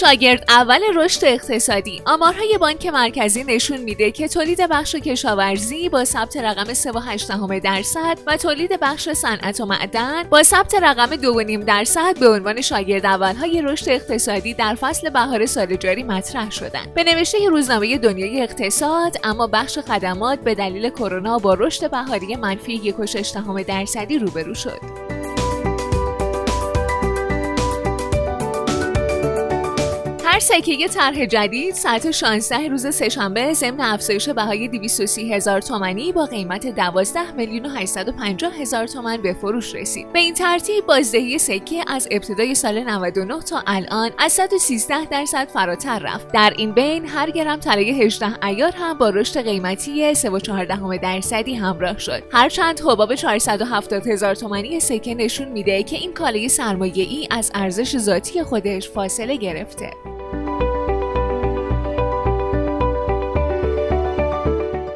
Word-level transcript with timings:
شاگرد 0.00 0.44
اول 0.48 0.80
رشد 0.94 1.24
اقتصادی 1.24 2.02
آمارهای 2.06 2.58
بانک 2.60 2.86
مرکزی 2.86 3.44
نشون 3.44 3.76
میده 3.80 4.10
که 4.10 4.28
تولید 4.28 4.60
بخش 4.70 4.94
کشاورزی 4.94 5.88
با 5.88 6.04
ثبت 6.04 6.36
رقم 6.36 6.74
3.8 6.74 7.62
درصد 7.64 8.18
و 8.26 8.36
تولید 8.36 8.80
بخش 8.80 9.08
صنعت 9.08 9.60
و 9.60 9.66
معدن 9.66 10.22
با 10.22 10.42
ثبت 10.42 10.74
رقم 10.74 11.16
2.5 11.16 11.64
درصد 11.64 12.18
به 12.18 12.28
عنوان 12.28 12.60
شاگرد 12.60 13.06
اولهای 13.06 13.62
رشد 13.62 13.88
اقتصادی 13.88 14.54
در 14.54 14.74
فصل 14.74 15.10
بهار 15.10 15.46
سال 15.46 15.76
جاری 15.76 16.02
مطرح 16.02 16.50
شدند. 16.50 16.94
به 16.94 17.04
نوشته 17.04 17.38
روزنامه 17.50 17.98
دنیای 17.98 18.42
اقتصاد 18.42 19.16
اما 19.24 19.46
بخش 19.46 19.78
خدمات 19.78 20.40
به 20.40 20.54
دلیل 20.54 20.90
کرونا 20.90 21.38
با 21.38 21.54
رشد 21.54 21.90
بهاری 21.90 22.36
منفی 22.36 22.94
1.6 23.06 23.66
درصدی 23.66 24.18
روبرو 24.18 24.54
شد. 24.54 25.17
هر 30.38 30.44
سکه 30.44 30.88
طرح 30.88 31.26
جدید 31.26 31.74
ساعت 31.74 32.10
16 32.10 32.68
روز 32.68 32.94
سهشنبه 32.94 33.52
ضمن 33.52 33.80
افزایش 33.80 34.28
بهای 34.28 34.68
230 34.68 35.34
هزار 35.34 35.60
تومانی 35.60 36.12
با 36.12 36.24
قیمت 36.24 36.66
12 36.66 37.32
میلیون 37.32 37.66
و 37.66 37.68
850 37.68 38.52
هزار 38.54 38.86
تومن 38.86 39.16
به 39.16 39.32
فروش 39.32 39.74
رسید. 39.74 40.12
به 40.12 40.18
این 40.18 40.34
ترتیب 40.34 40.86
بازدهی 40.86 41.38
سکه 41.38 41.84
از 41.86 42.08
ابتدای 42.10 42.54
سال 42.54 42.84
99 42.84 43.40
تا 43.40 43.62
الان 43.66 44.10
از 44.18 44.32
113 44.32 45.04
درصد 45.04 45.48
فراتر 45.48 45.98
رفت. 45.98 46.32
در 46.32 46.54
این 46.56 46.72
بین 46.72 47.08
هر 47.08 47.30
گرم 47.30 47.60
طلای 47.60 48.02
18 48.02 48.44
ایار 48.44 48.72
هم 48.72 48.98
با 48.98 49.10
رشد 49.10 49.42
قیمتی 49.42 50.14
3.4 50.14 51.00
درصدی 51.02 51.54
همراه 51.54 51.98
شد. 51.98 52.22
هرچند 52.32 52.80
حباب 52.80 53.14
470 53.14 54.06
هزار 54.06 54.34
تومانی 54.34 54.80
سکه 54.80 55.14
نشون 55.14 55.48
میده 55.48 55.82
که 55.82 55.96
این 55.96 56.12
کالای 56.12 56.48
سرمایه‌ای 56.48 57.28
از 57.30 57.50
ارزش 57.54 57.98
ذاتی 57.98 58.42
خودش 58.42 58.88
فاصله 58.88 59.36
گرفته. 59.36 59.90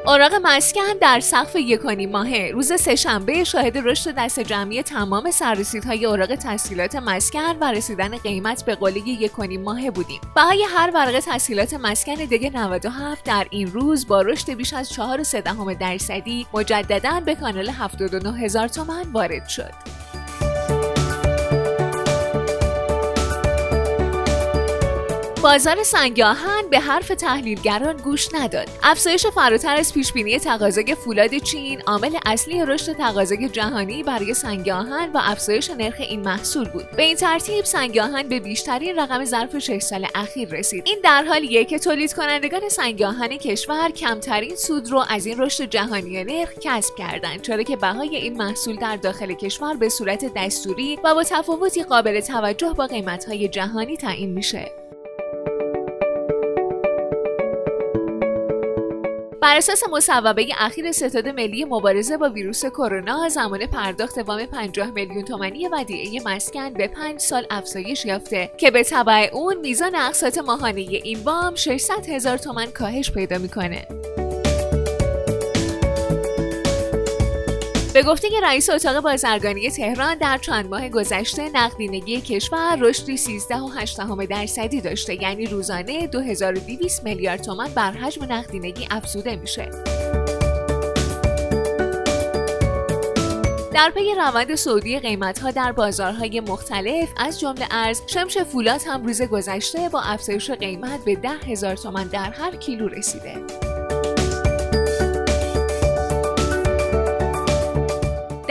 اوراق 0.06 0.34
مسکن 0.42 0.92
در 1.00 1.20
سقف 1.20 1.56
یکانی 1.56 2.06
ماهه 2.06 2.50
روز 2.53 2.72
سهشنبه 2.81 3.45
شاهد 3.45 3.78
رشد 3.78 4.14
دست 4.19 4.41
جمعی 4.41 4.83
تمام 4.83 5.31
سررسیدهای 5.31 6.05
اوراق 6.05 6.34
تسهیلات 6.34 6.97
مسکن 6.97 7.58
و 7.61 7.72
رسیدن 7.72 8.19
قیمت 8.19 8.64
به 8.64 8.75
قله 8.75 9.08
یکانی 9.08 9.56
ماهه 9.56 9.91
بودیم. 9.91 10.20
بهای 10.36 10.64
هر 10.77 10.91
ورقه 10.95 11.20
تسهیلات 11.20 11.75
مسکن 11.75 12.14
دیگه 12.14 12.50
97 12.50 13.25
در 13.25 13.47
این 13.50 13.73
روز 13.73 14.06
با 14.06 14.23
رشد 14.23 14.50
بیش 14.50 14.75
از 14.75 14.92
4.3 14.92 15.78
درصدی 15.80 16.47
مجددا 16.55 17.20
به 17.20 17.34
کانال 17.34 17.69
79 17.69 18.39
هزار 18.39 18.69
تومان 18.69 19.12
وارد 19.12 19.48
شد. 19.48 20.02
بازار 25.42 25.83
سنگ 25.83 26.20
آهن 26.20 26.69
به 26.70 26.80
حرف 26.80 27.08
تحلیلگران 27.08 27.97
گوش 27.97 28.35
نداد. 28.35 28.69
افزایش 28.83 29.27
فراتر 29.27 29.77
از 29.77 29.95
پیشبینی 29.95 30.39
تقاضای 30.39 30.95
فولاد 30.95 31.39
چین 31.39 31.80
عامل 31.86 32.17
اصلی 32.27 32.64
رشد 32.64 32.92
تقاضای 32.92 33.48
جهانی 33.48 34.02
برای 34.02 34.35
سنگ 34.35 34.69
آهن 34.69 35.11
و 35.13 35.20
افزایش 35.23 35.70
نرخ 35.70 35.95
این 35.98 36.20
محصول 36.20 36.69
بود. 36.69 36.91
به 36.91 37.02
این 37.02 37.17
ترتیب 37.17 37.64
سنگ 37.64 37.98
آهن 37.98 38.29
به 38.29 38.41
بیشترین 38.41 38.98
رقم 38.98 39.25
ظرف 39.25 39.58
6 39.58 39.79
سال 39.79 40.07
اخیر 40.14 40.48
رسید. 40.48 40.83
این 40.86 40.98
در 41.05 41.23
حالیه 41.23 41.64
که 41.64 41.79
تولید 41.79 42.14
کنندگان 42.14 42.69
سنگ 42.69 43.02
آهن 43.02 43.29
کشور 43.29 43.91
کمترین 43.91 44.57
سود 44.57 44.91
رو 44.91 45.05
از 45.08 45.27
این 45.27 45.39
رشد 45.39 45.64
جهانی 45.64 46.25
نرخ 46.25 46.51
کسب 46.61 46.95
کردند 46.95 47.42
چرا 47.42 47.63
که 47.63 47.77
بهای 47.77 48.17
این 48.17 48.36
محصول 48.36 48.77
در 48.77 48.97
داخل 48.97 49.33
کشور 49.33 49.75
به 49.75 49.89
صورت 49.89 50.33
دستوری 50.36 50.98
و 51.05 51.14
با 51.14 51.23
تفاوتی 51.23 51.83
قابل 51.83 52.20
توجه 52.20 52.73
با 52.73 52.86
قیمت‌های 52.86 53.48
جهانی 53.48 53.97
تعیین 53.97 54.31
میشه. 54.31 54.82
بر 59.42 59.57
اساس 59.57 59.83
مصوبه 59.92 60.47
اخیر 60.58 60.92
ستاد 60.92 61.29
ملی 61.29 61.64
مبارزه 61.64 62.17
با 62.17 62.29
ویروس 62.29 62.67
کرونا 62.67 63.29
زمان 63.29 63.67
پرداخت 63.67 64.19
وام 64.19 64.47
50 64.47 64.91
میلیون 64.91 65.25
تومانی 65.25 65.69
ودیعه 65.69 66.23
مسکن 66.25 66.73
به 66.73 66.89
5 66.89 67.20
سال 67.20 67.47
افزایش 67.51 68.05
یافته 68.05 68.51
که 68.58 68.70
به 68.70 68.85
تبع 68.85 69.29
اون 69.33 69.57
میزان 69.57 69.95
اقساط 69.95 70.39
ماهانه 70.39 70.81
این 70.81 71.19
وام 71.25 71.55
600 71.55 72.08
هزار 72.08 72.39
تومن 72.39 72.67
کاهش 72.67 73.11
پیدا 73.11 73.39
می‌کنه. 73.39 73.86
به 77.95 78.03
گفته 78.03 78.29
رئیس 78.42 78.70
اتاق 78.70 79.01
بازرگانی 79.01 79.70
تهران 79.70 80.14
در 80.14 80.39
چند 80.39 80.70
ماه 80.70 80.89
گذشته 80.89 81.48
نقدینگی 81.48 82.20
کشور 82.20 82.77
رشدی 82.80 83.19
13.8 83.19 84.27
درصدی 84.30 84.80
داشته 84.80 85.23
یعنی 85.23 85.47
روزانه 85.47 86.07
2200 86.07 87.05
میلیارد 87.05 87.42
تومان 87.42 87.69
بر 87.75 87.91
حجم 87.91 88.33
نقدینگی 88.33 88.86
افزوده 88.91 89.36
میشه. 89.36 89.70
در 93.75 93.91
پی 93.91 94.14
روند 94.14 94.55
سعودی 94.55 94.98
قیمتها 94.98 95.51
در 95.51 95.73
بازارهای 95.73 96.41
مختلف 96.41 97.08
از 97.17 97.41
جمله 97.41 97.67
ارز 97.70 98.01
شمش 98.07 98.39
فولاد 98.39 98.81
هم 98.86 99.07
روز 99.07 99.23
گذشته 99.23 99.89
با 99.89 100.01
افزایش 100.01 100.51
قیمت 100.51 101.05
به 101.05 101.14
10 101.14 101.29
هزار 101.29 101.77
تومان 101.77 102.07
در 102.08 102.31
هر 102.31 102.57
کیلو 102.57 102.89
رسیده. 102.89 103.61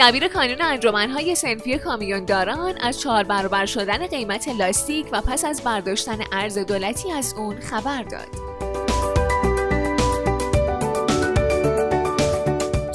دبیر 0.02 0.28
کانون 0.28 0.62
انجمنهای 0.62 1.34
سنفی 1.34 1.78
کامیونداران 1.78 2.74
از 2.80 3.00
چهار 3.00 3.24
برابر 3.24 3.66
شدن 3.66 4.06
قیمت 4.06 4.48
لاستیک 4.48 5.06
و 5.12 5.20
پس 5.20 5.44
از 5.44 5.62
برداشتن 5.64 6.18
ارز 6.32 6.58
دولتی 6.58 7.12
از 7.12 7.34
اون 7.36 7.60
خبر 7.60 8.02
داد. 8.02 8.28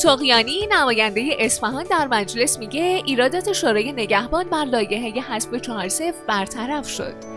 تقیانی 0.03 0.67
نماینده 0.71 1.35
اصفهان 1.39 1.83
در 1.83 2.07
مجلس 2.07 2.59
میگه 2.59 3.01
ایرادات 3.05 3.53
شورای 3.53 3.91
نگهبان 3.91 4.49
بر 4.49 4.65
لایحه 4.65 5.21
حسب 5.21 5.57
چهار 5.57 6.15
برطرف 6.27 6.89
شد. 6.89 7.36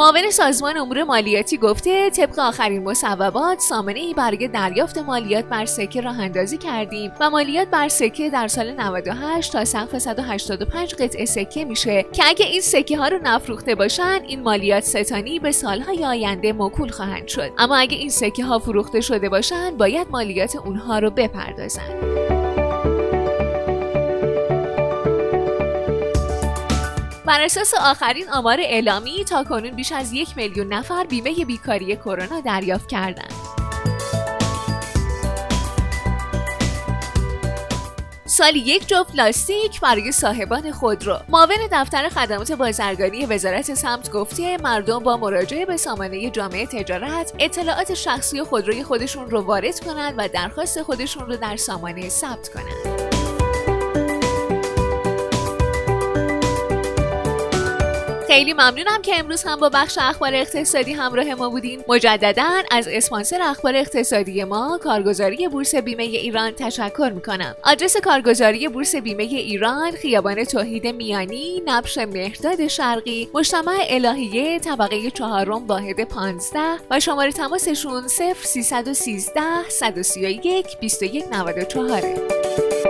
معاون 0.00 0.30
سازمان 0.30 0.76
امور 0.76 1.04
مالیاتی 1.04 1.58
گفته 1.58 2.10
طبق 2.10 2.38
آخرین 2.38 2.82
مصوبات 2.82 3.60
سامانه 3.60 4.00
ای 4.00 4.14
برای 4.14 4.48
دریافت 4.48 4.98
مالیات 4.98 5.44
بر 5.44 5.64
سکه 5.64 6.00
راه 6.00 6.20
اندازی 6.20 6.58
کردیم 6.58 7.12
و 7.20 7.30
مالیات 7.30 7.68
بر 7.68 7.88
سکه 7.88 8.30
در 8.30 8.48
سال 8.48 8.72
98 8.72 9.52
تا 9.52 9.64
سقف 9.64 9.98
185 9.98 10.94
قطعه 10.94 11.24
سکه 11.24 11.64
میشه 11.64 12.06
که 12.12 12.22
اگه 12.26 12.46
این 12.46 12.60
سکه 12.60 12.98
ها 12.98 13.08
رو 13.08 13.18
نفروخته 13.22 13.74
باشن 13.74 14.20
این 14.28 14.42
مالیات 14.42 14.84
ستانی 14.84 15.38
به 15.38 15.52
سالهای 15.52 16.04
آینده 16.04 16.52
موکول 16.52 16.88
خواهند 16.88 17.28
شد. 17.28 17.50
اما 17.58 17.76
اگه 17.76 17.96
این 17.96 18.10
سکه 18.10 18.44
ها 18.44 18.58
فروخته 18.58 19.00
شده 19.00 19.28
باشن 19.28 19.76
باید 19.76 20.06
مالیات 20.10 20.56
اونها 20.56 20.98
رو 20.98 21.10
بپردازند 21.10 22.39
بر 27.30 27.42
اساس 27.42 27.74
آخرین 27.74 28.30
آمار 28.30 28.60
اعلامی 28.60 29.24
تا 29.24 29.44
کنون 29.44 29.70
بیش 29.70 29.92
از 29.92 30.12
یک 30.12 30.36
میلیون 30.36 30.72
نفر 30.72 31.04
بیمه 31.04 31.44
بیکاری 31.44 31.96
کرونا 31.96 32.40
دریافت 32.40 32.88
کردند. 32.88 33.32
سالی 38.24 38.58
یک 38.58 38.88
جفت 38.88 39.14
لاستیک 39.14 39.80
برای 39.80 40.12
صاحبان 40.12 40.72
خودرو 40.72 41.18
معاون 41.28 41.56
دفتر 41.72 42.08
خدمات 42.08 42.52
بازرگانی 42.52 43.26
وزارت 43.26 43.74
سمت 43.74 44.10
گفته 44.10 44.56
مردم 44.56 44.98
با 44.98 45.16
مراجعه 45.16 45.66
به 45.66 45.76
سامانه 45.76 46.30
جامعه 46.30 46.66
تجارت 46.66 47.32
اطلاعات 47.38 47.94
شخصی 47.94 48.42
خودروی 48.42 48.84
خودشون 48.84 49.30
رو 49.30 49.40
وارد 49.40 49.80
کنند 49.80 50.14
و 50.16 50.28
درخواست 50.28 50.82
خودشون 50.82 51.26
رو 51.26 51.36
در 51.36 51.56
سامانه 51.56 52.08
ثبت 52.08 52.48
کنند 52.48 52.99
خیلی 58.30 58.52
ممنونم 58.52 59.02
که 59.02 59.18
امروز 59.18 59.44
هم 59.44 59.56
با 59.56 59.68
بخش 59.68 59.98
اخبار 59.98 60.34
اقتصادی 60.34 60.92
همراه 60.92 61.34
ما 61.34 61.48
بودین. 61.48 61.84
مجددا 61.88 62.50
از 62.70 62.88
اسپانسر 62.88 63.42
اخبار 63.42 63.76
اقتصادی 63.76 64.44
ما 64.44 64.78
کارگزاری 64.82 65.48
بورس 65.48 65.74
بیمه 65.74 66.02
ایران 66.02 66.50
تشکر 66.50 67.12
می‌کنم. 67.14 67.56
آدرس 67.64 67.96
کارگزاری 67.96 68.68
بورس 68.68 68.96
بیمه 68.96 69.22
ایران 69.22 69.90
خیابان 69.90 70.44
توحید 70.44 70.86
میانی 70.86 71.62
نبش 71.66 71.98
مهرداد 71.98 72.66
شرقی 72.66 73.28
مجتمع 73.34 73.84
الهیه 73.88 74.58
طبقه 74.58 75.10
چهارم 75.10 75.66
واحد 75.66 76.04
15 76.04 76.58
و 76.90 77.00
شماره 77.00 77.32
تماسشون 77.32 78.08
0313 78.08 79.40
131 79.68 80.66
2194 80.80 82.89